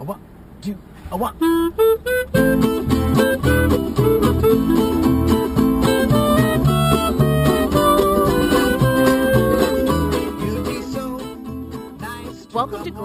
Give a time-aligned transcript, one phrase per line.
[0.00, 0.20] A one,
[0.62, 0.78] two,
[1.10, 2.67] a one.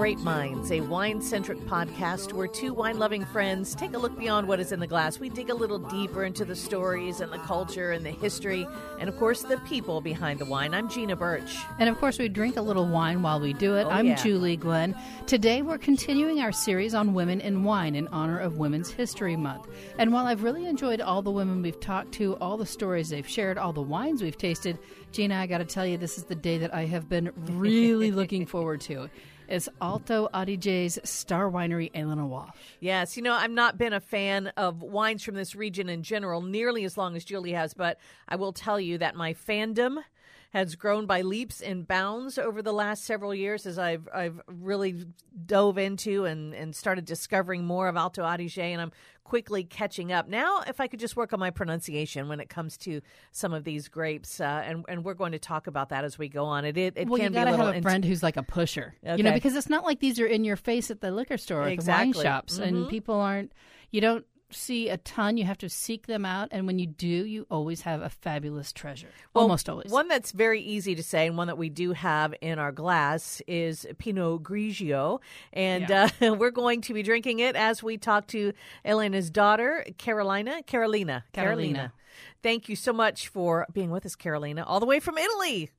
[0.04, 4.50] Grape Minds, a wine centric podcast where two wine loving friends take a look beyond
[4.50, 5.18] what is in the glass.
[5.18, 8.68] We dig a little deeper into the stories and the culture and the history,
[9.00, 10.74] and of course, the people behind the wine.
[10.74, 11.56] I'm Gina Birch.
[11.80, 13.86] And of course, we drink a little wine while we do it.
[13.86, 14.16] Oh, I'm yeah.
[14.16, 14.94] Julie Glenn.
[15.26, 19.70] Today, we're continuing our series on women in wine in honor of Women's History Month.
[19.98, 23.26] And while I've really enjoyed all the women we've talked to, all the stories they've
[23.26, 24.80] shared, all the wines we've tasted,
[25.14, 28.12] Gina, I got to tell you, this is the day that I have been really
[28.20, 29.10] looking forward to.
[29.54, 32.54] It's Alto Adige's Star Winery Elena Walch.
[32.80, 36.42] Yes, you know, I've not been a fan of wines from this region in general
[36.42, 40.04] nearly as long as Julie has, but I will tell you that my fandom
[40.54, 45.06] has grown by leaps and bounds over the last several years as I've I've really
[45.46, 48.92] dove into and, and started discovering more of Alto Adige and I'm
[49.24, 50.28] quickly catching up.
[50.28, 53.64] Now if I could just work on my pronunciation when it comes to some of
[53.64, 56.66] these grapes, uh, and and we're going to talk about that as we go on.
[56.66, 58.38] It it, it Well, can you be got a have a int- friend who's like
[58.38, 61.10] a pusher, you know, because it's not like these are in your face at the
[61.10, 62.64] liquor store or at the wine shops, Mhm.
[62.68, 63.52] and people aren't.
[63.90, 65.38] You don't see a ton.
[65.38, 68.72] You have to seek them out, and when you do, you always have a fabulous
[68.72, 69.10] treasure.
[69.34, 69.92] Well, Almost always.
[69.92, 73.42] One that's very easy to say, and one that we do have in our glass
[73.48, 75.20] is Pinot Grigio,
[75.52, 78.54] and uh, we're going to be drinking it as we talk to
[78.86, 80.64] Elena's daughter, Carolina.
[80.64, 81.26] Carolina.
[81.34, 81.94] Carolina.
[82.42, 85.72] Thank you so much for being with us, Carolina, all the way from Italy.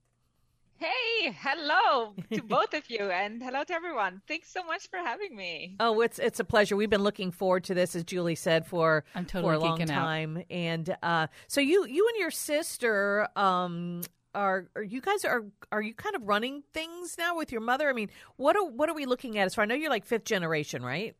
[0.78, 4.20] Hey, hello to both of you, and hello to everyone.
[4.26, 5.76] Thanks so much for having me.
[5.80, 6.76] Oh, it's it's a pleasure.
[6.76, 9.90] We've been looking forward to this, as Julie said, for I'm for a long geeking
[9.90, 10.02] out.
[10.02, 10.42] time.
[10.50, 14.02] And uh, so you you and your sister um,
[14.34, 17.88] are are you guys are are you kind of running things now with your mother?
[17.88, 19.52] I mean, what are what are we looking at?
[19.52, 21.14] So I know you're like fifth generation, right?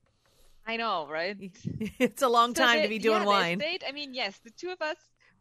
[0.67, 1.37] I know, right?
[1.99, 3.59] it's a long So time the- to be doing yeah, wine.
[3.59, 4.97] The estate, I mean, yes, the two of us,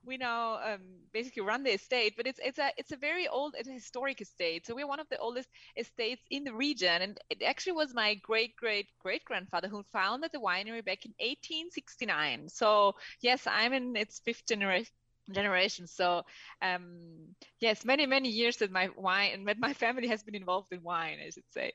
[0.06, 0.82] we now um,
[1.14, 4.22] basically run the estate, but it's it's a it's a very old, it's a historic
[4.22, 4.66] estate.
[4.66, 8.16] So we're one of the oldest estates in the region, and it actually was my
[8.16, 12.50] great great great grandfather who founded the winery back in 1869.
[12.50, 14.92] So yes, I'm in its fifth generation
[15.32, 15.88] generation.
[15.88, 16.24] So
[16.62, 20.82] um yes many many years that my wine that my family has been involved in
[20.84, 21.72] wine i should say.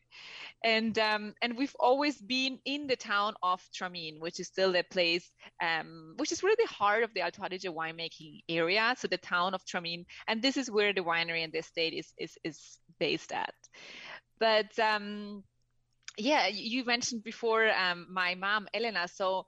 [0.64, 4.84] And um and we've always been in the town of Tramin which is still the
[4.91, 5.31] place
[5.62, 8.94] um which is really the heart of the Alto Adige winemaking area.
[8.98, 12.12] So the town of Tramin and this is where the winery and the estate is
[12.19, 13.54] is is based at.
[14.38, 15.44] But um
[16.19, 19.08] yeah you mentioned before um my mom Elena.
[19.08, 19.47] So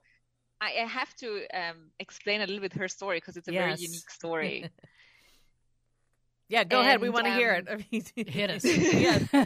[0.61, 3.75] I I have to um, explain a little bit her story because it's a very
[3.75, 4.69] unique story.
[6.49, 7.01] yeah, go ahead.
[7.01, 7.67] We want to hear um, it.
[7.71, 8.65] I mean, Hit us.
[8.65, 9.43] yeah.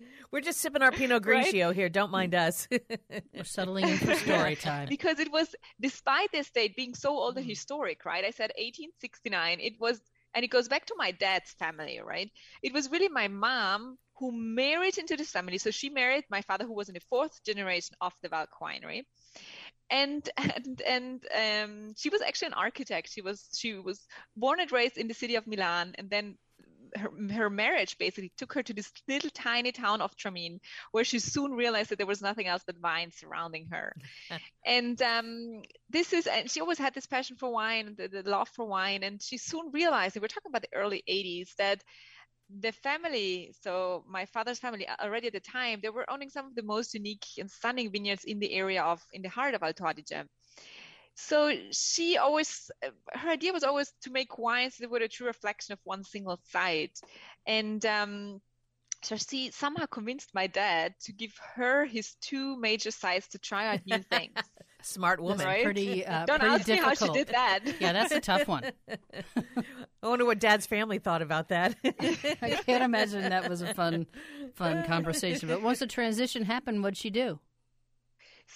[0.32, 1.46] We're just sipping our Pinot Right?
[1.46, 1.88] Grigio here.
[1.88, 2.68] Don't mind us.
[2.70, 4.88] We're settling in for story time.
[4.88, 7.38] because it was despite this estate being so old Mm.
[7.38, 10.00] and historic right i said 1869 it was
[10.34, 12.30] and it goes back to my dad's family right
[12.62, 16.64] it was really my mom who married into this family so she married my father
[16.66, 19.02] who was in the fourth generation of the Walch winery
[19.92, 23.12] and and and um, she was actually an architect.
[23.12, 24.00] She was she was
[24.36, 26.36] born and raised in the city of milan and then
[26.96, 30.60] her, her marriage basically took her to this little tiny town of Tramin,
[30.90, 33.94] where she soon realized that there was nothing else but wine surrounding her.
[34.64, 38.48] And um, this is and she always had this passion for wine the, the love
[38.50, 41.82] for wine and she soon realized and we're talking about the early 80s that
[42.60, 46.54] the family so my father's family already at the time they were owning some of
[46.54, 49.84] the most unique and stunning vineyards in the area of in the heart of alto
[49.84, 50.26] adige.
[51.14, 55.26] So she always uh, her idea was always to make wines that were a true
[55.26, 56.98] reflection of one single site.
[57.46, 58.40] And um,
[59.02, 63.66] so she somehow convinced my dad to give her his two major sites to try
[63.66, 64.40] out new things
[64.82, 65.46] Smart woman.
[65.46, 65.64] Right?
[65.64, 66.98] Pretty, uh, don't pretty ask me difficult.
[66.98, 68.64] how she did that Yeah, that's a tough one.
[70.02, 71.76] I wonder what Dad's family thought about that.
[71.84, 74.06] I can't imagine that was a fun,
[74.54, 75.48] fun conversation.
[75.48, 77.38] But once the transition happened, what'd she do?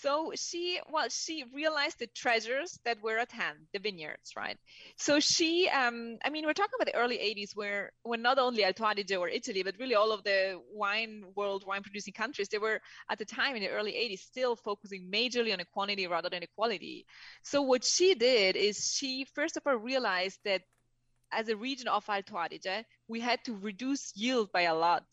[0.02, 4.58] So she, well, she realized the treasures that were at hand, the vineyards, right?
[4.96, 8.64] So she, um, I mean, we're talking about the early 80s where, when not only
[8.64, 12.58] Alto Adige or Italy, but really all of the wine world, wine producing countries, they
[12.58, 16.40] were at the time in the early 80s still focusing majorly on quantity rather than
[16.40, 17.06] the quality.
[17.42, 20.62] So what she did is she, first of all, realized that
[21.32, 25.04] as a region of Alto Adige, we had to reduce yield by a lot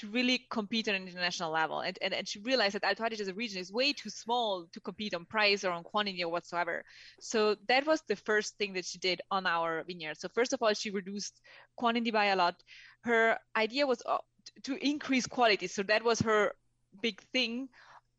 [0.00, 1.80] to really compete on an international level.
[1.80, 4.66] And, and, and she realized that Alto Adige as a region is way too small
[4.72, 6.84] to compete on price or on quantity or whatsoever.
[7.20, 10.18] So that was the first thing that she did on our vineyard.
[10.18, 11.38] So first of all, she reduced
[11.76, 12.54] quantity by a lot.
[13.02, 14.18] Her idea was uh,
[14.62, 15.66] to increase quality.
[15.66, 16.52] So that was her
[17.02, 17.68] big thing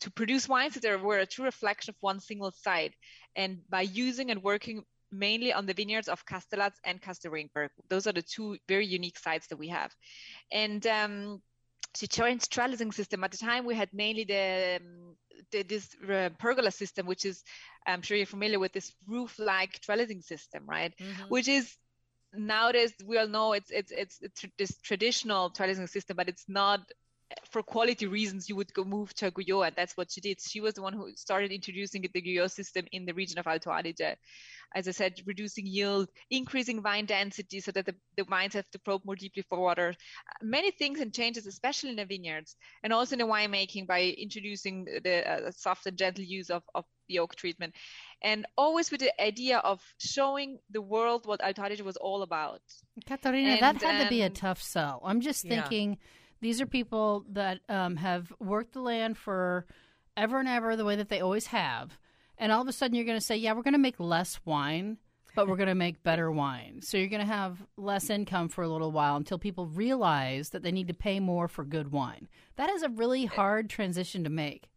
[0.01, 2.93] to produce wines that were a true reflection of one single site.
[3.35, 8.13] And by using and working mainly on the vineyards of Kastelaz and Castelringberg, those are
[8.13, 9.91] the two very unique sites that we have.
[10.51, 11.41] And um,
[11.93, 13.23] changed trellising system.
[13.23, 15.15] At the time, we had mainly the, um,
[15.51, 17.43] the this uh, pergola system, which is
[17.85, 20.93] I'm sure you're familiar with this roof-like trellising system, right?
[20.99, 21.23] Mm-hmm.
[21.29, 21.75] Which is
[22.33, 26.81] nowadays we all know it's it's it's, it's this traditional trellising system, but it's not
[27.49, 30.39] for quality reasons you would go move to Guyot, and that's what she did.
[30.41, 33.71] She was the one who started introducing the Guyot system in the region of Alto
[33.71, 34.15] Adige.
[34.73, 38.79] As I said, reducing yield, increasing vine density so that the, the vines have to
[38.79, 39.93] probe more deeply for water.
[40.41, 44.85] Many things and changes, especially in the vineyards, and also in the winemaking by introducing
[45.03, 47.75] the uh, soft and gentle use of, of the oak treatment.
[48.23, 52.61] And always with the idea of showing the world what Alto Adige was all about.
[53.05, 55.01] Katharina, and, that had to be a um, tough sell.
[55.03, 55.97] I'm just thinking.
[56.41, 59.65] These are people that um, have worked the land for
[60.17, 61.97] ever and ever the way that they always have.
[62.37, 64.39] And all of a sudden, you're going to say, yeah, we're going to make less
[64.43, 64.97] wine,
[65.35, 66.81] but we're going to make better wine.
[66.81, 70.63] So you're going to have less income for a little while until people realize that
[70.63, 72.27] they need to pay more for good wine.
[72.55, 74.67] That is a really hard transition to make.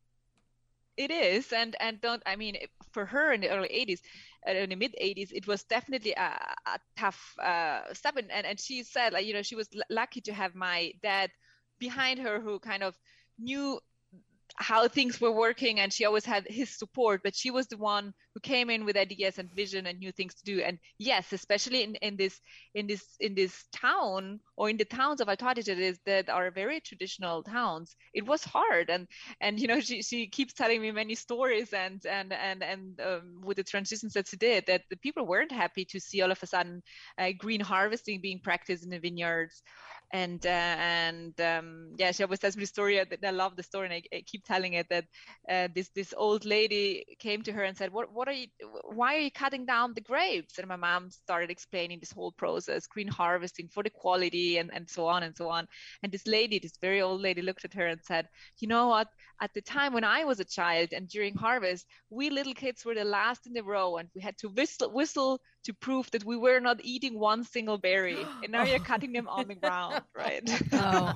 [0.96, 2.56] It is, and and don't I mean
[2.92, 3.98] for her in the early '80s,
[4.46, 8.16] uh, in the mid 80s, it was definitely a, a tough uh, step.
[8.16, 11.30] And, and she said, like, you know, she was l- lucky to have my dad
[11.84, 12.98] behind her who kind of
[13.38, 13.78] knew
[14.56, 18.14] how things were working and she always had his support but she was the one
[18.34, 21.82] who came in with ideas and vision and new things to do and yes especially
[21.82, 22.40] in, in this
[22.74, 27.42] in this in this town or in the towns of Adige that are very traditional
[27.42, 29.08] towns it was hard and
[29.40, 33.40] and you know she, she keeps telling me many stories and and and and um,
[33.42, 36.42] with the transitions that she did that the people weren't happy to see all of
[36.42, 36.80] a sudden
[37.18, 39.62] uh, green harvesting being practiced in the vineyards
[40.14, 43.00] and uh, and um, yeah, she always tells me the story.
[43.00, 45.06] I, I love the story, and I, I keep telling it that
[45.48, 48.48] uh, this this old lady came to her and said, "What what are you?
[48.84, 52.86] Why are you cutting down the grapes?" And my mom started explaining this whole process,
[52.86, 55.68] green harvesting for the quality, and and so on and so on.
[56.02, 58.28] And this lady, this very old lady, looked at her and said,
[58.58, 59.08] "You know what?
[59.40, 62.94] At the time when I was a child and during harvest, we little kids were
[62.94, 66.36] the last in the row, and we had to whistle whistle." To prove that we
[66.36, 68.64] were not eating one single berry, and now oh.
[68.64, 70.42] you're cutting them on the ground, right?
[70.72, 71.14] Oh,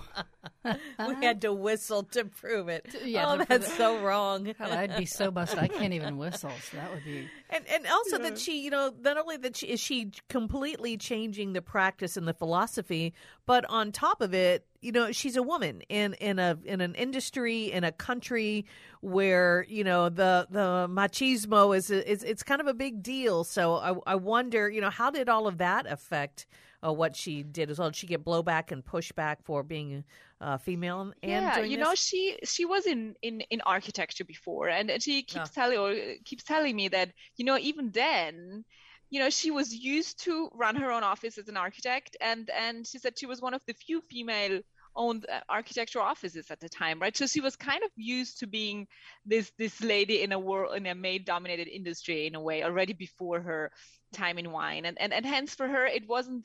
[1.09, 2.87] we had to whistle to prove it.
[3.09, 4.53] Yeah, oh, that's so wrong.
[4.61, 5.59] I'd be so busted.
[5.59, 6.51] I can't even whistle.
[6.71, 7.27] So that would be.
[7.49, 8.31] And and also yeah.
[8.31, 12.29] that she, you know, not only that she is she completely changing the practice and
[12.29, 13.15] the philosophy,
[13.47, 16.95] but on top of it, you know she's a woman in in a in an
[16.95, 18.65] industry in a country
[19.01, 23.75] where you know the the machismo is is it's kind of a big deal so
[23.75, 26.47] i i wonder you know how did all of that affect
[26.87, 30.05] uh, what she did as well did she get blowback and pushback for being
[30.41, 31.85] uh, female and yeah you this?
[31.85, 35.53] know she she was in in in architecture before and, and she keeps oh.
[35.55, 38.65] telling or keeps telling me that you know even then
[39.11, 42.87] you know she was used to run her own office as an architect and and
[42.87, 44.61] she said she was one of the few female
[44.99, 47.17] owned uh, architectural offices at the time right?
[47.17, 48.87] So she was kind of used to being
[49.25, 52.93] this this lady in a world in a maid dominated industry in a way already
[52.93, 53.71] before her
[54.13, 54.85] time in wine.
[54.85, 56.45] And and, and hence for her it wasn't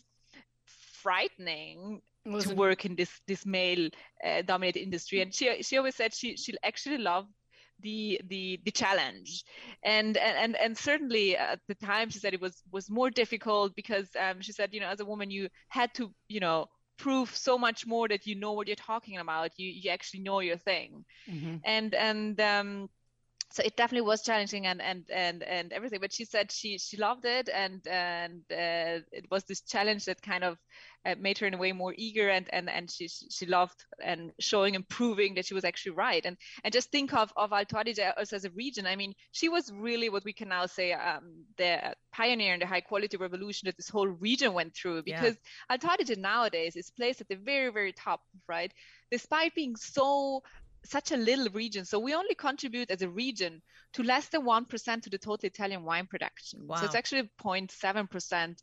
[1.01, 3.89] frightening to work in this this male
[4.23, 5.21] uh, dominated industry.
[5.21, 7.29] And she she always said she she actually loved
[7.83, 9.43] the the the challenge.
[9.83, 14.09] And and and certainly at the time she said it was was more difficult because
[14.19, 16.67] um, she said you know as a woman you had to you know
[16.97, 19.51] prove so much more that you know what you're talking about.
[19.57, 21.05] You you actually know your thing.
[21.29, 21.55] Mm-hmm.
[21.65, 22.89] and and um
[23.53, 26.97] so it definitely was challenging and and and and everything but she said she she
[26.97, 30.57] loved it and and uh, it was this challenge that kind of
[31.05, 34.31] uh, made her in a way more eager and and and she she loved and
[34.39, 36.25] showing and proving that she was actually right.
[36.25, 38.85] And and just think of of Alto Adige as, a region.
[38.85, 42.65] I mean she was really what we can now say um, the pioneer in the
[42.65, 45.73] high quality revolution that this whole region went through because yeah.
[45.73, 48.73] Alto Adige nowadays is placed at the very very top right?
[49.11, 50.43] Despite being so
[50.85, 51.85] such a little region.
[51.85, 53.61] So we only contribute as a region
[53.93, 56.67] to less than 1% to the total Italian wine production.
[56.67, 56.77] Wow.
[56.77, 58.57] So it's actually 0.7%.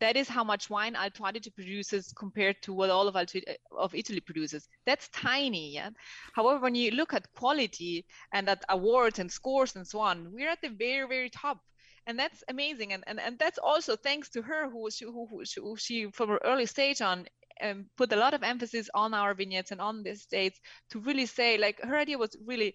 [0.00, 3.38] That is how much wine Alto Adige produces compared to what all of, Alto,
[3.76, 4.68] of Italy produces.
[4.84, 5.72] That's tiny.
[5.74, 5.90] Yeah?
[6.34, 10.50] However, when you look at quality and at awards and scores and so on, we're
[10.50, 11.60] at the very, very top
[12.06, 15.42] and that's amazing and, and and that's also thanks to her who she who, who,
[15.56, 17.26] who she from her early stage on
[17.60, 21.26] um, put a lot of emphasis on our vignettes and on the estates to really
[21.26, 22.74] say like her idea was really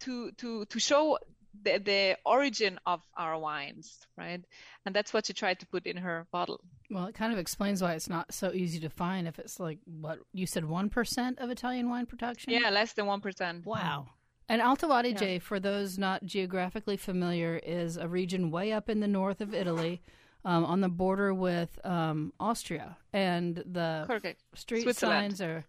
[0.00, 1.18] to to to show
[1.62, 4.42] the, the origin of our wines right?
[4.84, 6.60] And that's what she tried to put in her bottle.
[6.90, 9.78] Well it kind of explains why it's not so easy to find if it's like
[9.84, 12.52] what you said 1% of italian wine production?
[12.52, 14.06] Yeah less than 1% wow.
[14.48, 15.38] And Alto Adige, yeah.
[15.38, 20.02] for those not geographically familiar, is a region way up in the north of Italy.
[20.46, 24.42] Um, on the border with um, Austria, and the Correct.
[24.54, 25.64] street signs are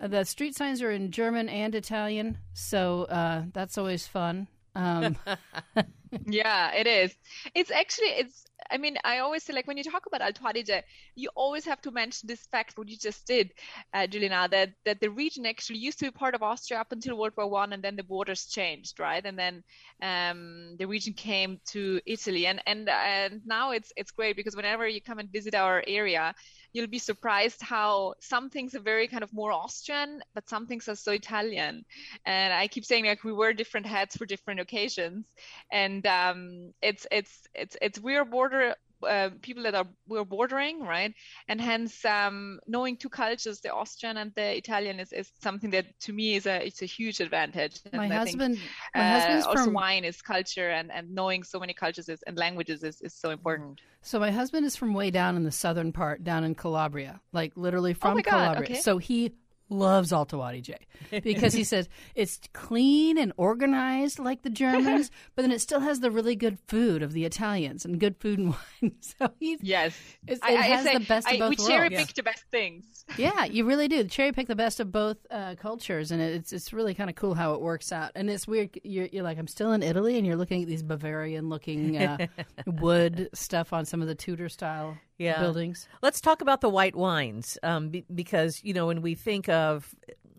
[0.00, 4.48] uh, the street signs are in German and Italian, so uh, that's always fun.
[4.78, 5.16] Um,
[6.26, 7.14] yeah, it is.
[7.54, 10.82] It's actually it's I mean, I always say, like, when you talk about Alto Adige,
[11.14, 13.52] you always have to mention this fact, what you just did,
[13.94, 17.16] uh, Juliana, that, that the region actually used to be part of Austria up until
[17.18, 19.24] World War One, and then the borders changed, right?
[19.24, 19.62] And then
[20.02, 24.86] um, the region came to Italy, and and and now it's it's great because whenever
[24.88, 26.34] you come and visit our area,
[26.78, 30.88] you'll be surprised how some things are very kind of more Austrian, but some things
[30.88, 31.84] are so Italian.
[32.24, 35.26] And I keep saying like we wear different hats for different occasions,
[35.72, 38.74] and um, it's it's it's it's we're border
[39.06, 41.14] uh, people that are we're bordering, right?
[41.48, 45.86] And hence, um, knowing two cultures, the Austrian and the Italian, is, is something that
[46.00, 47.80] to me is a it's a huge advantage.
[47.92, 51.42] My and husband, think, my uh, husband's also from wine is culture, and, and knowing
[51.42, 53.80] so many cultures is, and languages is, is so important.
[54.02, 57.52] So my husband is from way down in the southern part, down in Calabria, like
[57.56, 58.70] literally oh from oh Calabria.
[58.70, 58.80] Okay.
[58.80, 59.32] So he
[59.70, 60.78] loves Alto Adige
[61.22, 66.00] because he says it's clean and organized like the Germans, but then it still has
[66.00, 68.48] the really good food of the Italians and good food and
[68.82, 68.92] wine.
[69.00, 71.90] So he's yes, it I, has I say, the best of I, both we cherry
[71.90, 73.04] pick the best things.
[73.16, 74.04] yeah, you really do.
[74.04, 77.34] Cherry pick the best of both uh, cultures, and it's it's really kind of cool
[77.34, 78.12] how it works out.
[78.14, 78.78] And it's weird.
[78.82, 82.26] You're, you're like, I'm still in Italy, and you're looking at these Bavarian looking uh,
[82.66, 85.40] wood stuff on some of the Tudor style yeah.
[85.40, 85.88] buildings.
[86.02, 89.94] Let's talk about the white wines um, be- because, you know, when we think of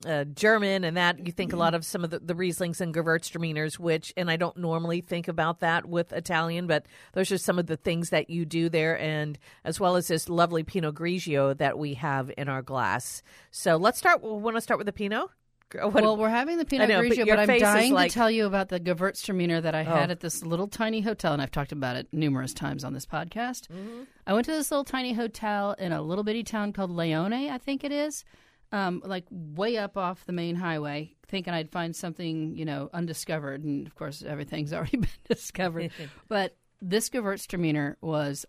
[0.05, 2.93] uh, German and that, you think a lot of some of the, the Rieslings and
[2.93, 7.59] Gewürztraminers, which, and I don't normally think about that with Italian, but those are some
[7.59, 11.57] of the things that you do there, and as well as this lovely Pinot Grigio
[11.57, 13.21] that we have in our glass.
[13.51, 14.23] So let's start.
[14.23, 15.29] We want to start with the Pinot?
[15.99, 18.45] Well, we're having the Pinot know, Grigio, but, but, I'm dying like, to tell you
[18.45, 20.13] about the Gewürztraminer that I had oh.
[20.13, 23.67] at this little tiny hotel, and I've talked about it numerous times on this podcast.
[23.67, 24.03] Mm-hmm.
[24.25, 27.57] I went to this little tiny hotel in a little bitty town called Leone, I
[27.57, 28.23] think it is,
[28.71, 33.63] um, like way up off the main highway, thinking I'd find something, you know, undiscovered,
[33.63, 35.91] and of course everything's already been discovered.
[36.27, 38.45] but this Gewürztraminer was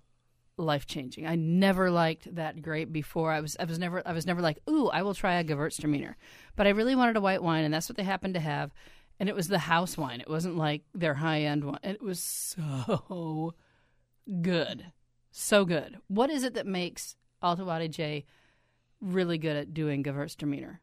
[0.60, 1.26] life changing.
[1.26, 3.32] I never liked that grape before.
[3.32, 6.14] I was I was never I was never like, ooh, I will try a Gewürztraminer.
[6.56, 8.72] But I really wanted a white wine, and that's what they happened to have.
[9.18, 10.20] And it was the house wine.
[10.20, 11.78] It wasn't like their high end one.
[11.82, 13.54] It was so
[14.40, 14.86] good,
[15.30, 15.98] so good.
[16.08, 18.24] What is it that makes Alto Adige
[19.00, 20.78] really good at doing Gewürztraminer?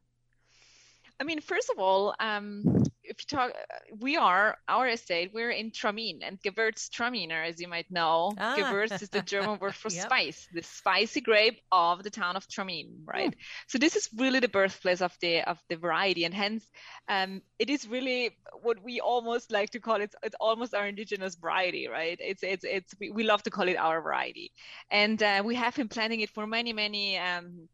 [1.20, 2.64] I mean, first of all, um,
[3.04, 3.52] if you talk,
[4.00, 5.32] we are our estate.
[5.34, 8.56] We're in Tramin, and Gewürztraminer, as you might know, Ah.
[8.56, 10.06] Gewürz is the German word for Yep.
[10.06, 13.34] spice, the spicy grape of the town of Tramin, right?
[13.68, 16.70] So this is really the birthplace of the of the variety, and hence,
[17.08, 20.14] um, it is really what we almost like to call it.
[20.22, 22.18] It's almost our indigenous variety, right?
[22.22, 24.52] It's it's it's we, we love to call it our variety,
[24.92, 27.18] and uh, we have been planting it for many many.
[27.18, 27.70] Um,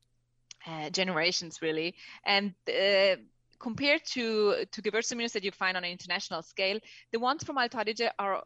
[0.65, 1.93] uh, generations really
[2.25, 3.17] and uh,
[3.63, 6.79] compared to to Gewürztraminers that you find on an international scale
[7.13, 8.43] the ones from Alto Adige are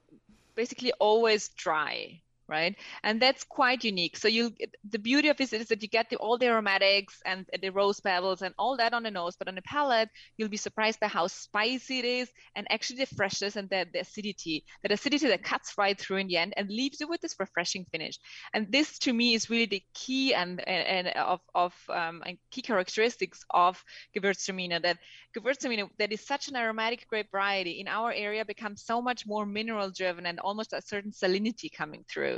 [0.56, 2.76] basically always dry right?
[3.04, 4.18] And that's quite unique.
[4.18, 4.52] So you
[4.90, 8.00] the beauty of it is that you get the, all the aromatics and the rose
[8.00, 11.08] petals and all that on the nose but on the palate you'll be surprised by
[11.08, 15.44] how spicy it is and actually the freshness and the, the acidity that acidity that
[15.44, 18.20] cuts right through in the end and leaves you with this refreshing finish.
[18.54, 22.38] And this to me is really the key and and, and of of um, and
[22.52, 23.84] key characteristics of
[24.16, 24.98] Gewürztraminer that
[25.36, 29.46] Gewürztraminer that is such an aromatic grape variety in our area becomes so much more
[29.46, 32.37] mineral driven and almost a certain salinity coming through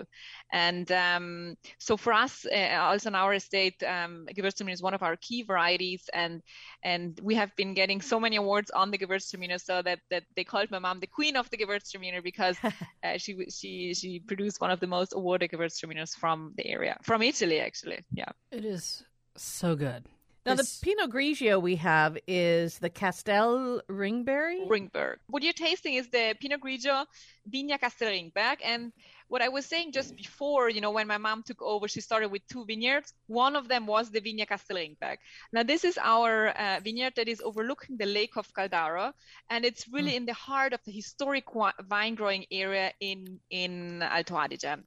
[0.51, 5.03] and um, so for us uh, also on our estate um, Gewürztraminer is one of
[5.03, 6.41] our key varieties and
[6.84, 10.44] and we have been getting so many awards on the Gewürztraminer so that that they
[10.44, 12.58] called my mom the queen of the Gewürztraminer because
[13.03, 17.22] uh, she she she produced one of the most awarded Gewürztraminers from the area from
[17.22, 19.03] Italy actually yeah It is
[19.36, 20.06] so good.
[20.46, 24.68] Now, the Pinot Grigio we have is the Castel Ringberry.
[24.68, 25.18] Ringberg.
[25.27, 27.06] What you're tasting is the Pinot Grigio
[27.53, 28.58] Vigna Castel Ringberg.
[28.63, 28.91] And
[29.29, 32.29] what I was saying just before, you know, when my mom took over, she started
[32.29, 33.13] with two vineyards.
[33.27, 35.17] One of them was the Vigna Castel Ringberg.
[35.53, 39.13] Now, this is our uh, vineyard that is overlooking the Lake of Caldaro,
[39.50, 44.36] and it's really in the heart of the historic wine growing area in in Alto
[44.36, 44.83] Adige.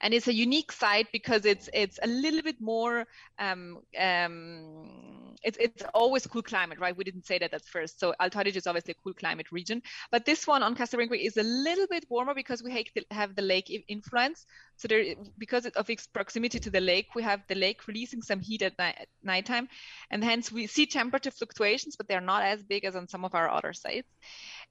[0.00, 3.06] And it's a unique site because it's it's a little bit more
[3.38, 6.96] um, um, it's it's always cool climate right?
[6.96, 8.00] We didn't say that at first.
[8.00, 9.82] So Alto Adige is obviously a cool climate region.
[10.10, 13.70] But this one on Castello is a little bit warmer because we have the lake
[13.88, 14.46] influence.
[14.76, 18.40] So there because of its proximity to the lake we have the lake releasing some
[18.40, 19.68] heat at, night, at nighttime.
[20.10, 23.34] And hence we see temperature fluctuations but they're not as big as on some of
[23.34, 24.08] our other sites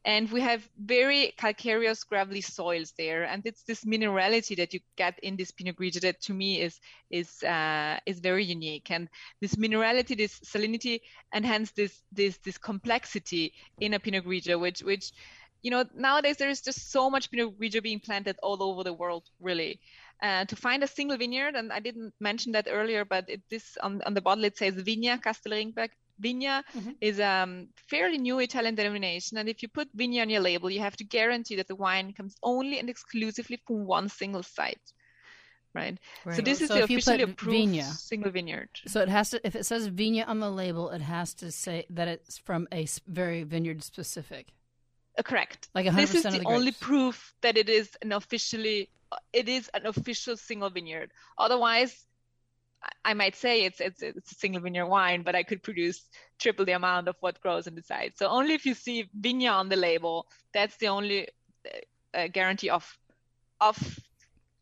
[0.05, 3.23] and we have very calcareous gravelly soils there.
[3.23, 6.79] And it's this minerality that you get in this pinot grigio that to me is
[7.09, 8.91] is uh, is very unique.
[8.91, 9.07] And
[9.39, 14.83] this minerality this salinity and hence this this this complexity in a pinot grigio which
[14.83, 15.11] which
[15.61, 18.93] you know nowadays there is just so much pinot grigio being planted all over the
[18.93, 19.79] world really.
[20.21, 23.77] Uh, to find a single vineyard, and I didn't mention that earlier, but it, this
[23.83, 25.57] on, on the bottle it says Vigna Castello
[26.21, 26.91] Vigna mm-hmm.
[27.01, 30.69] is a um, fairly new Italian denomination, and if you put Vigna on your label,
[30.69, 34.81] you have to guarantee that the wine comes only and exclusively from one single site.
[35.73, 35.97] Right.
[36.23, 36.35] right.
[36.35, 38.69] So this is so the officially approved Vigna, single vineyard.
[38.85, 41.85] So it has to, if it says Vigna on the label, it has to say
[41.89, 44.49] that it's from a very vineyard specific.
[45.17, 45.69] Uh, correct.
[45.73, 49.49] Like 100% this is the, the only proof that it is an officially, uh, it
[49.49, 51.11] is an official single vineyard.
[51.39, 52.05] Otherwise,
[53.05, 56.01] I might say it's, it's it's a single vineyard wine, but I could produce
[56.39, 58.17] triple the amount of what grows in the site.
[58.17, 61.27] So only if you see Vigna on the label, that's the only
[61.65, 62.97] uh, uh guarantee of
[63.61, 63.77] of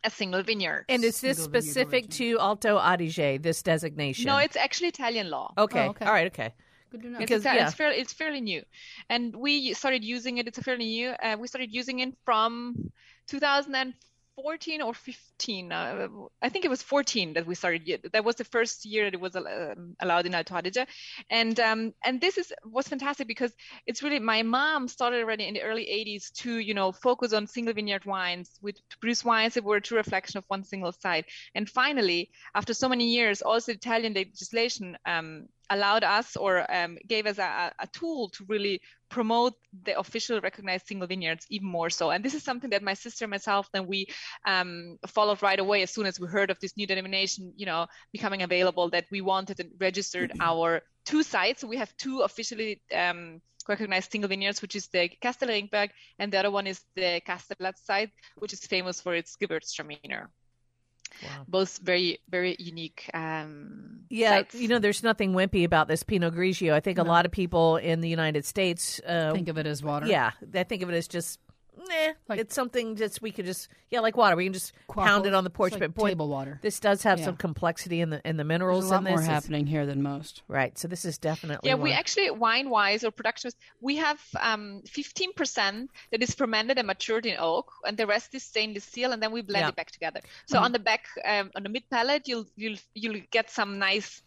[0.04, 0.86] a single vineyard.
[0.90, 3.42] And is this single specific to Alto Adige?
[3.42, 4.26] This designation?
[4.26, 5.54] No, it's actually Italian law.
[5.58, 5.86] Okay.
[5.86, 6.06] Oh, okay.
[6.06, 6.28] All right.
[6.28, 6.54] Okay.
[6.92, 7.20] Good to know.
[7.20, 7.66] Because it's, yeah.
[7.66, 8.64] it's fairly it's fairly new,
[9.10, 10.48] and we started using it.
[10.48, 11.10] It's a fairly new.
[11.10, 12.92] Uh, we started using it from
[13.28, 13.94] 2004
[14.36, 15.72] 14 or 15.
[15.72, 16.08] Uh,
[16.42, 18.10] I think it was 14 that we started.
[18.14, 20.86] That was the first year that it was uh, allowed in Alto Adige.
[21.30, 23.54] And um, and this is was fantastic because
[23.86, 27.48] it's really my mom started already in the early 80s to you know focus on
[27.48, 30.92] single vineyard wines with to produce wines that were a true reflection of one single
[30.92, 31.26] site.
[31.56, 37.26] And finally, after so many years, also Italian legislation um, allowed us or um, gave
[37.26, 42.12] us a, a, tool to really promote the official recognized single vineyards even more so.
[42.12, 44.08] And this is something that my sister and myself then we
[44.46, 47.88] um, followed right away as soon as we heard of this new denomination, you know,
[48.12, 50.42] becoming available that we wanted and registered mm-hmm.
[50.42, 51.62] our two sites.
[51.62, 56.32] So we have two officially um, recognized single vineyards, which is the Castello Ringberg, and
[56.32, 60.28] the other one is the Kastelaz site, which is famous for its Gewürztraminer.
[61.24, 61.46] Wow.
[61.48, 63.10] Both very, very unique.
[63.14, 64.56] Um, yeah, sites.
[64.56, 66.74] you know, there's nothing wimpy about this Pinot Grigio.
[66.74, 67.04] I think no.
[67.04, 70.08] a lot of people in the United States uh, think of it as water.
[70.08, 71.40] Yeah, they think of it as just
[71.90, 74.36] eh, like, it's something just we could just yeah, like water.
[74.36, 75.74] We can just pound it on the porch.
[75.74, 76.60] Like but boy, table water.
[76.62, 77.26] This does have yeah.
[77.26, 78.86] some complexity in the in the minerals.
[78.86, 80.44] There's a lot more happening here than most.
[80.48, 80.78] Right.
[80.78, 81.76] So this is definitely yeah.
[81.76, 81.84] One.
[81.84, 87.26] We actually wine wise or production we have um, 15% that is fermented and matured
[87.26, 89.70] in oak, and the rest is stainless steel, and then we blend yeah.
[89.70, 90.22] it back together.
[90.46, 90.66] So mm-hmm.
[90.66, 94.22] on the back um, on the mid palate, you'll you'll you'll get some nice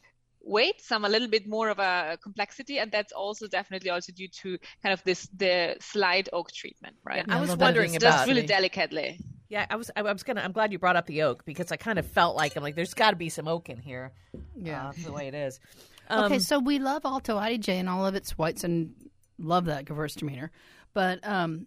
[0.44, 4.28] weight, some a little bit more of a complexity, and that's also definitely also due
[4.28, 7.24] to kind of this the slide oak treatment, right?
[7.26, 9.18] Yeah, I was wondering about just really delicately.
[9.48, 9.90] Yeah, I was.
[9.94, 10.40] I was gonna.
[10.40, 12.74] I'm glad you brought up the oak because I kind of felt like I'm like
[12.74, 14.12] there's got to be some oak in here.
[14.56, 15.60] Yeah, uh, the way it is.
[16.08, 18.94] Um, okay, so we love Alto Adige and all of its whites and
[19.38, 20.50] love that Gewürztraminer,
[20.92, 21.66] but um,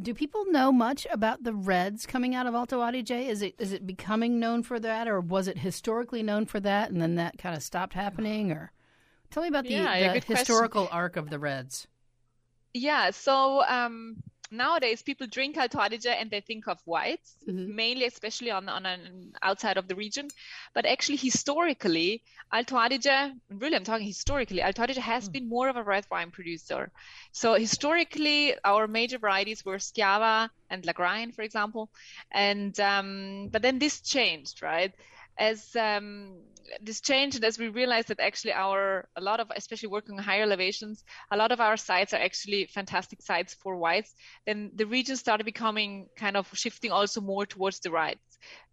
[0.00, 3.28] do people know much about the Reds coming out of Alto Adige?
[3.28, 6.90] Is it is it becoming known for that, or was it historically known for that,
[6.90, 8.52] and then that kind of stopped happening?
[8.52, 8.72] Or
[9.30, 10.98] tell me about the, yeah, the historical question.
[10.98, 11.86] arc of the Reds.
[12.72, 17.74] Yeah, so um, nowadays people drink Alto Adige and they think of whites, mm-hmm.
[17.74, 20.28] mainly, especially on on an outside of the region.
[20.74, 25.32] But actually, historically, Alto Adige, really, I'm talking historically, Alto Adige has mm.
[25.32, 26.90] been more of a red wine producer.
[27.32, 31.90] So historically, our major varieties were Schiava and Lagrein, for example,
[32.32, 34.92] and um, but then this changed, right?
[35.40, 36.36] As um,
[36.80, 40.24] this changed and as we realized that actually our a lot of especially working on
[40.24, 44.14] higher elevations a lot of our sites are actually fantastic sites for whites
[44.46, 48.18] then the region started becoming kind of shifting also more towards the right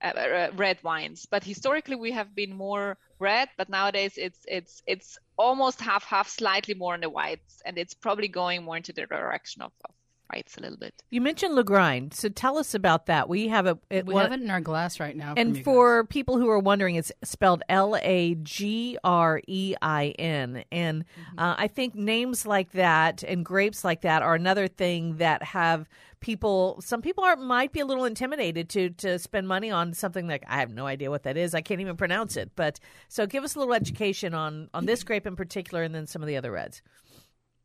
[0.01, 1.25] uh, uh, red wines.
[1.30, 6.30] But historically we have been more red but nowadays it's it's it's almost half half
[6.30, 9.95] slightly more on the whites and it's probably going more into the direction of, of
[10.32, 10.94] rights a little bit.
[11.10, 13.30] You mentioned Lagrein, so tell us about that.
[13.30, 15.34] We have a it, we have it in our glass right now.
[15.38, 16.08] And for guys.
[16.10, 21.40] people who are wondering, it's spelled L A G R E I N, and mm-hmm.
[21.40, 25.88] uh, I think names like that and grapes like that are another thing that have
[26.20, 26.82] people.
[26.82, 30.44] Some people are might be a little intimidated to to spend money on something like
[30.48, 31.56] I have no idea what that is.
[31.56, 32.52] I can't even pronounce it.
[32.56, 36.08] But so give us a little education on on this grape in particular, and then
[36.08, 36.82] some of the other reds.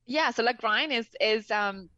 [0.06, 1.88] Yeah, so Lagrein is is um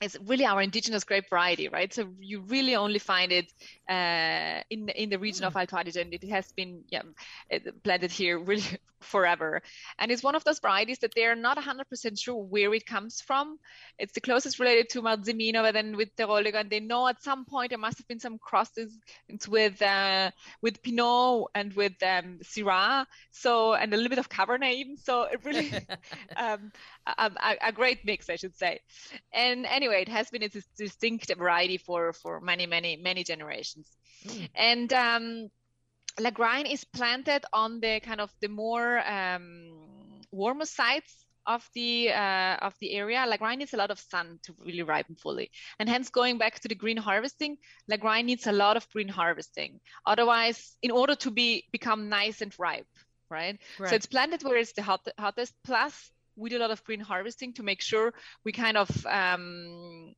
[0.00, 1.92] it's really our indigenous grape variety, right?
[1.92, 3.52] So you really only find it
[3.88, 7.02] uh, in in the region of Alto Adige, and it has been yeah,
[7.82, 8.64] planted here really
[9.04, 9.62] forever.
[9.98, 13.58] And it's one of those varieties that they're not 100% sure where it comes from.
[13.98, 17.44] It's the closest related to Marzemino, but then with Teroldego, and they know at some
[17.44, 18.98] point there must have been some crosses
[19.48, 20.30] with uh,
[20.62, 24.96] with Pinot and with um, Syrah, so and a little bit of Cabernet even.
[24.96, 25.70] So it really
[26.36, 26.72] um,
[27.06, 28.80] a, a, great mix, I should say.
[29.32, 33.88] And anyway, it has been a distinct variety for for many, many, many generations.
[34.26, 34.48] Mm.
[34.54, 35.50] And um,
[36.18, 42.56] Lagrein is planted on the kind of the more um, warmer sites of the uh,
[42.62, 43.26] of the area.
[43.26, 46.68] Lagrein needs a lot of sun to really ripen fully, and hence going back to
[46.68, 47.58] the green harvesting,
[47.90, 49.80] Lagrein needs a lot of green harvesting.
[50.06, 52.86] Otherwise, in order to be become nice and ripe,
[53.30, 53.58] right?
[53.78, 53.90] right.
[53.90, 55.54] So it's planted where it's the hot, hottest.
[55.64, 58.12] Plus, we do a lot of green harvesting to make sure
[58.44, 60.14] we kind of um,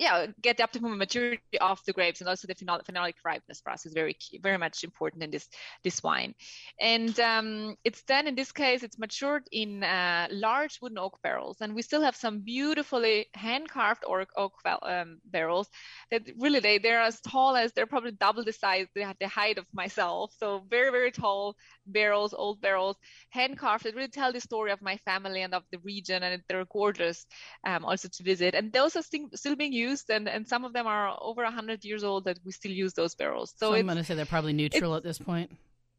[0.00, 3.90] yeah, get the optimum maturity of the grapes and also the phenol- phenolic ripeness process
[3.90, 5.46] is very key, very much important in this
[5.84, 6.34] this wine.
[6.80, 11.58] And um, it's then in this case it's matured in uh, large wooden oak barrels,
[11.60, 15.68] and we still have some beautifully hand carved oak, oak um, barrels
[16.10, 19.28] that really they they're as tall as they're probably double the size they the, the
[19.28, 20.32] height of myself.
[20.38, 22.96] So very very tall barrels, old barrels,
[23.28, 26.42] hand carved that really tell the story of my family and of the region, and
[26.48, 27.26] they're gorgeous
[27.66, 28.54] um, also to visit.
[28.54, 31.84] And those are still being used used, and, and some of them are over 100
[31.84, 33.54] years old that we still use those barrels.
[33.56, 35.50] So, so I'm going to say they're probably neutral at this point.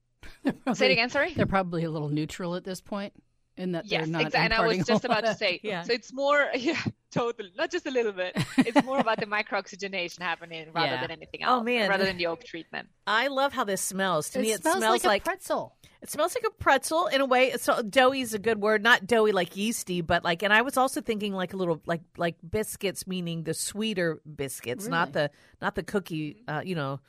[0.43, 1.33] probably, say it again, sorry?
[1.33, 3.13] They're probably a little neutral at this point
[3.57, 4.45] in that yes, they're not exactly.
[4.45, 5.83] And I was just about to say, yeah.
[5.83, 8.37] so it's more, yeah, totally, not just a little bit.
[8.57, 11.01] It's more about the microoxygenation happening rather yeah.
[11.01, 11.61] than anything oh, else.
[11.61, 12.87] Oh man, rather than the oak treatment.
[13.05, 14.29] I love how this smells.
[14.31, 15.75] To it me, it smells, smells like, like, a pretzel.
[16.01, 17.51] It smells like a pretzel in a way.
[17.57, 20.41] So doughy is a good word, not doughy like yeasty, but like.
[20.41, 24.85] And I was also thinking like a little like like biscuits, meaning the sweeter biscuits,
[24.85, 24.91] really?
[24.91, 25.29] not the
[25.61, 26.43] not the cookie.
[26.47, 26.99] Uh, you know,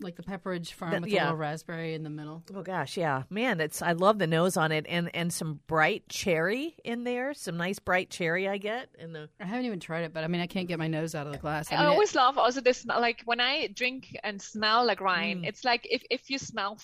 [0.00, 1.22] like the Pepperidge Farm the, with yeah.
[1.22, 2.42] a little raspberry in the middle.
[2.54, 6.08] Oh gosh, yeah, man, it's I love the nose on it, and and some bright
[6.08, 9.28] cherry in there, some nice bright cherry I get in the.
[9.40, 11.32] I haven't even tried it, but I mean, I can't get my nose out of
[11.32, 11.70] the glass.
[11.70, 12.16] I, mean, I always it...
[12.16, 15.46] love also this like when I drink and smell Lagrein, mm.
[15.46, 16.78] it's like if if you smell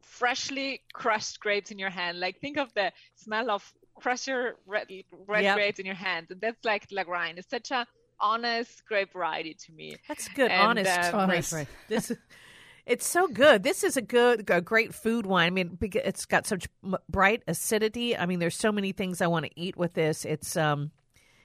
[0.00, 2.20] freshly crushed grapes in your hand.
[2.20, 4.88] Like think of the smell of crusher red,
[5.26, 5.56] red yep.
[5.56, 6.26] grapes in your hand.
[6.40, 7.38] That's like Lagrein.
[7.38, 7.86] It's such a
[8.20, 9.96] honest grape variety to me.
[10.08, 11.14] That's good, and, honest.
[11.14, 11.52] Um, honest.
[11.52, 11.68] Right.
[11.88, 12.12] This
[12.88, 13.62] it's so good.
[13.62, 15.46] This is a good, a great food wine.
[15.46, 16.66] I mean, it's got such
[17.08, 18.16] bright acidity.
[18.16, 20.24] I mean, there's so many things I want to eat with this.
[20.24, 20.90] It's um,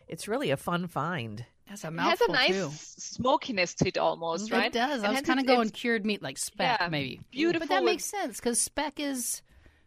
[0.07, 1.45] it's really a fun find.
[1.65, 2.69] Has a it has a nice too.
[2.73, 4.67] smokiness to it almost, right?
[4.67, 5.03] It does.
[5.03, 7.19] I was kind of going cured meat like speck, yeah, maybe.
[7.31, 7.67] Beautiful.
[7.67, 9.41] But that makes sense because speck is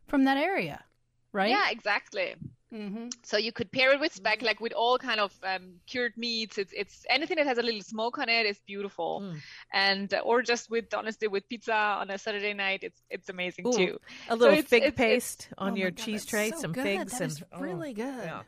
[0.07, 0.85] from that area,
[1.33, 1.51] right?
[1.51, 2.35] Yeah, exactly.
[2.75, 3.09] Mm-hmm.
[3.23, 6.59] So you could pair it with speck, like with all kind of um, cured meats.
[6.59, 9.39] It's it's anything that has a little smoke on it is beautiful, mm.
[9.73, 13.69] and uh, or just with honestly with pizza on a Saturday night, it's it's amazing
[13.69, 13.99] Ooh, too.
[14.29, 16.73] A little so fig it's, paste it's, on oh your God, cheese tray, so some
[16.73, 16.83] good.
[16.83, 18.25] figs, that and really oh, good.
[18.25, 18.43] Yeah.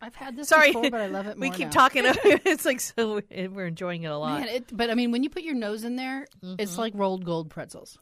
[0.00, 1.70] I've had this Sorry, before, but I love it we keep now.
[1.70, 2.02] talking.
[2.24, 4.40] it's like so we're enjoying it a lot.
[4.40, 6.56] Man, it, but I mean, when you put your nose in there, mm-hmm.
[6.58, 7.96] it's like rolled gold pretzels.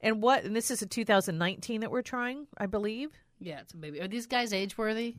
[0.00, 0.44] And what?
[0.44, 3.10] And this is a 2019 that we're trying, I believe.
[3.44, 4.00] Yeah, it's a baby.
[4.00, 5.16] Are these guys age worthy?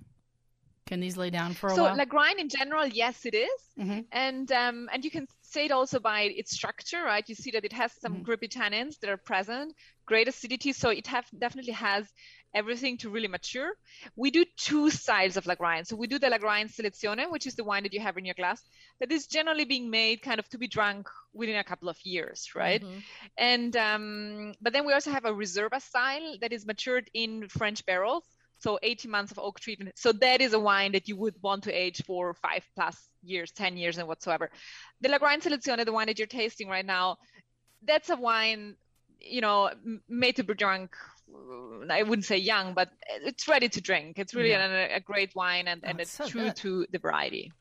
[0.88, 1.96] Can these lay down for a so, while?
[1.96, 3.62] So Lagrein in general, yes, it is.
[3.80, 4.02] Mm-hmm.
[4.12, 7.28] and um, and you can say it also by its structure, right?
[7.28, 8.24] You see that it has some mm-hmm.
[8.24, 12.08] grippy tannins that are present, great acidity, so it have definitely has
[12.56, 13.74] everything to really mature.
[14.16, 15.86] We do two styles of Lagrein.
[15.86, 18.34] So we do the Lagrein Selezione, which is the wine that you have in your
[18.34, 18.64] glass,
[19.00, 22.50] that is generally being made kind of to be drunk within a couple of years,
[22.56, 22.82] right?
[22.82, 23.00] Mm-hmm.
[23.38, 27.86] And um, but then we also have a Reserva style that is matured in French
[27.86, 28.24] barrels.
[28.58, 29.92] So 18 months of oak treatment.
[29.96, 33.52] So that is a wine that you would want to age for five plus years,
[33.52, 34.50] 10 years, and whatsoever.
[35.02, 37.18] The Lagrein Selezione, the wine that you're tasting right now,
[37.84, 38.78] that's a wine,
[39.20, 39.72] you know,
[40.08, 40.96] made to be drunk
[41.90, 44.20] I wouldn't say young, but it's ready to drink.
[44.20, 44.94] It's really yeah.
[44.94, 46.56] a, a, great wine and, oh, and it's, so true good.
[46.58, 47.52] to the variety.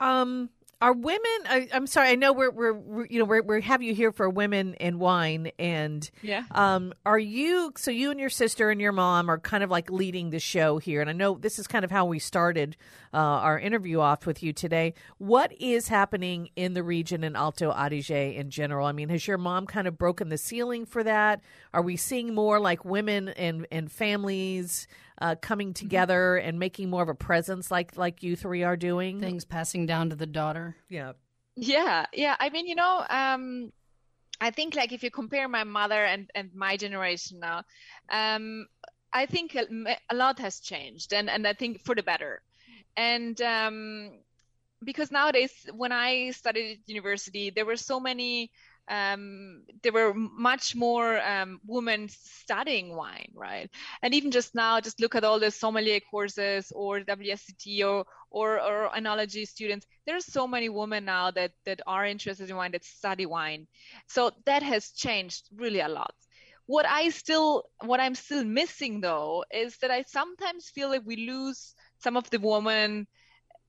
[0.00, 3.62] Um, are women I, am sorry i know we're, we're, we're you know we're, we
[3.62, 6.44] have you here for women and wine and yeah.
[6.52, 9.90] um are you so you and your sister and your mom are kind of like
[9.90, 11.00] leading the show here.
[11.00, 12.76] And i know this is kind of how we started
[13.12, 14.92] uh, our interview off with you today.
[15.16, 18.86] What is happening in the region in alto adige in general?
[18.86, 21.40] I mean has your mom kind of broken the ceiling for that?
[21.72, 24.86] Are we seeing more like women and and families
[25.20, 25.84] uh, coming mm-hmm.
[25.84, 29.20] together and making more of a presence like like you three are doing.
[29.20, 30.76] Things passing down to the daughter.
[30.88, 31.12] Yeah.
[31.56, 32.36] Yeah yeah.
[32.38, 33.72] I mean you know um
[34.40, 37.64] i think like if you compare my mother and and my generation now
[38.08, 38.68] um
[39.12, 39.66] i think a,
[40.10, 42.40] a lot has changed and and i think for the better.
[42.96, 44.10] And um
[44.84, 48.50] because nowadays when I studied at university, there were so many
[48.88, 53.70] um, there were much more um, women studying wine, right?
[54.02, 58.60] And even just now, just look at all the sommelier courses or WSET or, or,
[58.60, 59.86] or enology students.
[60.06, 63.66] There are so many women now that, that are interested in wine, that study wine.
[64.06, 66.14] So that has changed really a lot.
[66.66, 71.26] What I still, what I'm still missing though, is that I sometimes feel like we
[71.26, 73.06] lose some of the women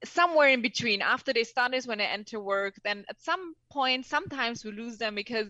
[0.04, 1.02] somewhere in between.
[1.02, 4.98] After they start is when they enter work then at some point sometimes we lose
[4.98, 5.48] them because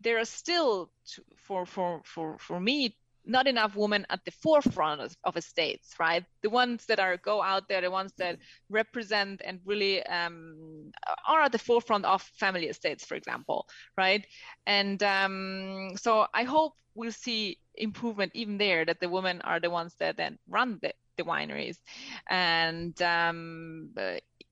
[0.00, 0.90] there are still
[1.36, 6.24] for for for for me not enough women at the forefront of, of estates right?
[6.42, 8.38] The ones that are go out there the ones that
[8.70, 10.92] represent and really um,
[11.26, 14.26] are at the forefront of family estates for example right?
[14.66, 19.70] And um, so i hope we'll see improvement even there that the women are the
[19.70, 21.76] ones that then run the, the wineries,
[22.30, 23.90] and um,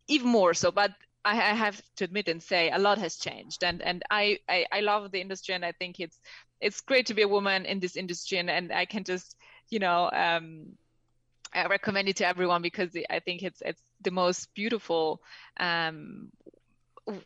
[0.09, 0.71] even more so.
[0.71, 0.93] But
[1.25, 4.67] I, I, have to admit and say a lot has changed, and and I, I,
[4.71, 6.21] I love the industry, and I think it's
[6.61, 9.37] it's great to be a woman in this industry, and, and I can just
[9.71, 10.77] you know um,
[11.55, 15.23] I recommend it to everyone because I think it's it's the most beautiful
[15.59, 16.31] um,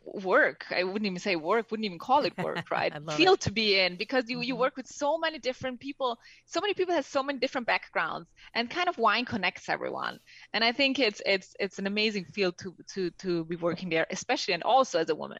[0.05, 3.41] work i wouldn't even say work wouldn't even call it work right field it.
[3.41, 4.43] to be in because you, mm-hmm.
[4.43, 8.29] you work with so many different people so many people have so many different backgrounds
[8.53, 10.19] and kind of wine connects everyone
[10.53, 14.05] and i think it's it's it's an amazing field to to to be working there
[14.11, 15.39] especially and also as a woman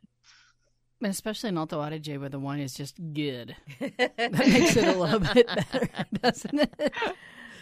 [1.01, 3.55] And Especially in Alto Adige, where the wine is just good.
[3.79, 5.89] that makes it a little bit better,
[6.21, 6.93] doesn't it?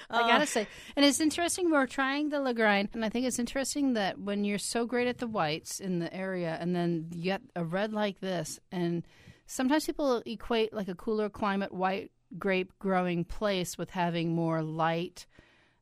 [0.09, 1.69] I gotta uh, say, and it's interesting.
[1.71, 5.19] We're trying the Lagrein, and I think it's interesting that when you're so great at
[5.19, 9.05] the whites in the area, and then you get a red like this, and
[9.45, 15.25] sometimes people equate like a cooler climate white grape growing place with having more light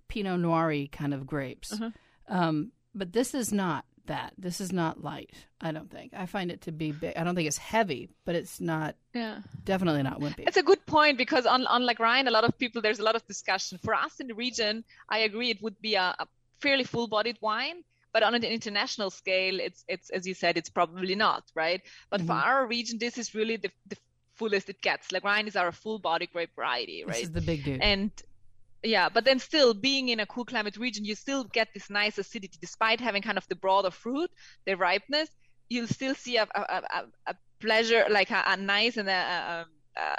[0.07, 1.73] Pinot Noir kind of grapes.
[1.73, 1.89] Uh-huh.
[2.29, 4.33] Um, but this is not that.
[4.37, 5.31] This is not light.
[5.61, 6.13] I don't think.
[6.15, 7.15] I find it to be big.
[7.15, 8.95] I don't think it's heavy, but it's not.
[9.13, 9.39] Yeah.
[9.63, 10.47] Definitely not wimpy.
[10.47, 13.15] It's a good point because on on Lagrein, a lot of people there's a lot
[13.15, 13.79] of discussion.
[13.83, 16.27] For us in the region, I agree it would be a, a
[16.59, 17.83] fairly full-bodied wine.
[18.13, 21.81] But on an international scale, it's it's as you said, it's probably not right.
[22.09, 22.27] But mm-hmm.
[22.27, 23.97] for our region, this is really the, the
[24.35, 25.09] fullest it gets.
[25.09, 27.13] Lagrein is our full body grape variety, right?
[27.13, 27.81] This is the big dude.
[27.81, 28.11] And
[28.83, 32.17] yeah but then still being in a cool climate region you still get this nice
[32.17, 32.57] acidity.
[32.61, 34.31] Despite having kind of the broader fruit
[34.65, 35.29] the ripeness
[35.69, 39.65] you'll still see a, a, a, pleasure like a, a nice and a,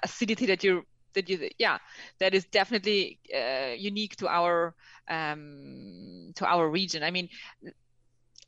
[0.03, 0.83] acidity that you
[1.15, 1.79] that you yeah
[2.21, 4.75] that is definitely uh, unique to our
[5.09, 7.03] um, to our region.
[7.03, 7.29] I mean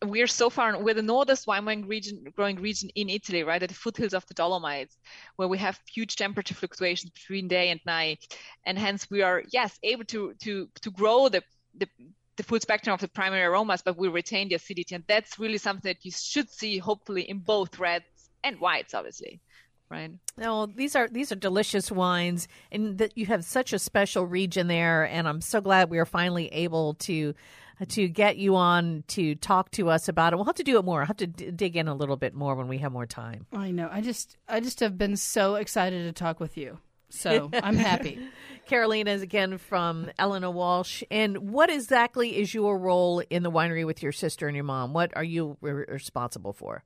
[0.04, 3.74] we're so far we're the northest wine region growing region in Italy, right at the
[3.74, 4.96] foothills of the Dolomites,
[5.36, 9.78] where we have huge temperature fluctuations between day and night, and hence we are yes
[9.82, 11.42] able to to to grow the
[11.74, 11.88] the
[12.36, 15.58] the full spectrum of the primary aromas, but we retain the acidity, and that's really
[15.58, 19.40] something that you should see hopefully in both reds and whites, obviously
[19.90, 20.12] right?
[20.36, 24.68] No, these are these are delicious wines, and that you have such a special region
[24.68, 25.04] there.
[25.04, 27.34] And I'm so glad we are finally able to
[27.80, 30.36] uh, to get you on to talk to us about it.
[30.36, 31.00] We'll have to do it more.
[31.00, 33.46] I'll have to d- dig in a little bit more when we have more time.
[33.52, 33.88] I know.
[33.90, 36.78] I just I just have been so excited to talk with you.
[37.10, 38.18] So I'm happy.
[38.66, 41.02] Carolina is again from Elena Walch.
[41.10, 44.92] And what exactly is your role in the winery with your sister and your mom?
[44.92, 46.84] What are you re- responsible for?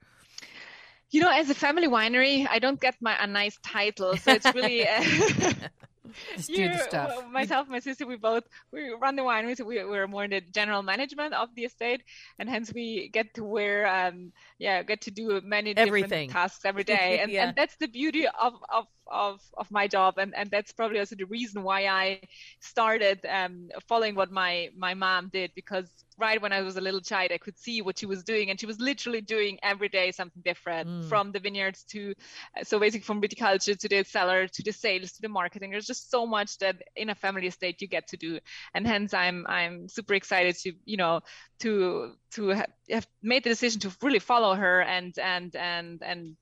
[1.10, 4.52] You know, as a family winery, I don't get my a nice title, so it's
[4.54, 4.86] really.
[4.96, 5.68] Uh,
[6.36, 7.24] the stuff.
[7.30, 10.40] Myself, my sister, we both we run the winery, so we, we're more in the
[10.40, 12.02] general management of the estate,
[12.38, 16.28] and hence we get to wear, um, yeah, get to do many Everything.
[16.28, 17.48] different tasks every day, and, yeah.
[17.48, 21.16] and that's the beauty of of of of my job, and and that's probably also
[21.16, 22.20] the reason why I
[22.60, 25.88] started um, following what my my mom did because
[26.18, 28.58] right when I was a little child, I could see what she was doing, and
[28.58, 31.08] she was literally doing every day something different, mm.
[31.08, 32.14] from the vineyards to,
[32.58, 35.70] uh, so basically from viticulture to the cellar to the sales to the marketing.
[35.70, 38.38] There's just so much that in a family estate you get to do,
[38.74, 41.20] and hence I'm I'm super excited to you know
[41.60, 46.36] to to have, have made the decision to really follow her and and and and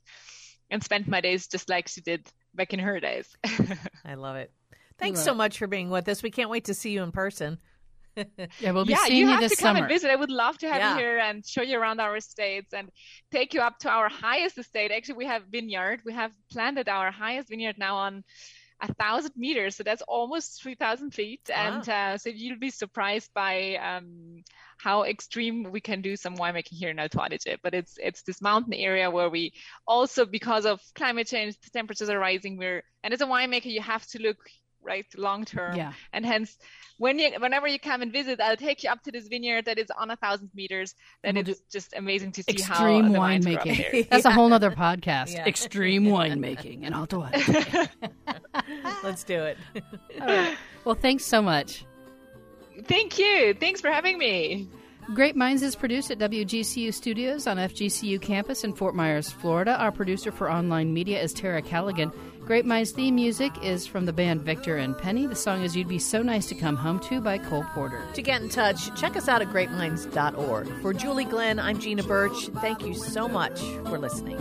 [0.71, 3.37] and spend my days just like she did back in her days.
[4.05, 4.53] I love it.
[4.99, 6.23] Thanks so much for being with us.
[6.23, 7.59] We can't wait to see you in person
[8.61, 10.11] yeah, we'll be yeah, seeing you, you have to come and visit.
[10.11, 10.93] I would love to have yeah.
[10.93, 12.91] you here and show you around our estates and
[13.31, 14.91] take you up to our highest estate.
[14.91, 16.03] Actually, we have vineyard.
[16.05, 18.25] We have planted our highest vineyard now on
[18.83, 21.41] a thousand meters, so that's almost three thousand feet.
[21.49, 21.55] Wow.
[21.57, 24.43] And uh, so you'll be surprised by um,
[24.77, 27.57] how extreme we can do some winemaking here in Alto Adige.
[27.63, 29.53] But it's it's this mountain area where we
[29.87, 32.59] also, because of climate change, the temperatures are rising.
[32.59, 34.39] We're and as a winemaker, you have to look
[34.83, 35.93] right long term Yeah.
[36.13, 36.59] and hence
[36.99, 39.79] when you whenever you come and visit i'll take you up to this vineyard that
[39.79, 43.19] is on a thousand meters and we'll it's just amazing to see how Extreme the
[43.19, 43.93] wines grow up winemaking.
[43.93, 44.03] there.
[44.11, 45.33] That's a whole other podcast.
[45.33, 45.47] Yeah.
[45.47, 47.89] Extreme winemaking in Alto Adige.
[49.03, 49.59] Let's do it.
[50.21, 50.57] All right.
[50.85, 51.85] Well, thanks so much.
[52.87, 54.69] thank you thanks for having me
[55.15, 59.75] Grape Minds is produced at WGCU Studios on FGCU campus in Fort Myers, Florida.
[59.77, 62.13] Our producer for online media is Tara Callaghan.
[62.45, 65.27] Grape Minds theme music is from the band Victor and Penny.
[65.29, 68.03] The song is You'd Be So Nice to Come Home To by Cole Porter.
[68.15, 70.69] To get in touch, check us out at greatminds.org.
[70.83, 72.49] For Julie Glenn, I'm Gina Birch.
[72.61, 74.39] Thank you so much for listening.